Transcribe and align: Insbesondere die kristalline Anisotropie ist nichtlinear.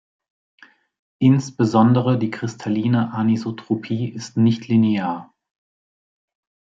Insbesondere 1.19 2.17
die 2.17 2.31
kristalline 2.31 3.11
Anisotropie 3.13 4.09
ist 4.09 4.35
nichtlinear. 4.35 5.31